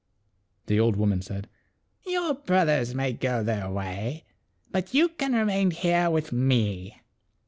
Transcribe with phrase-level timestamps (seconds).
[0.65, 1.47] The old woman said,"
[2.07, 4.25] Your brothers may go their way,
[4.71, 6.95] but you can remain here with me.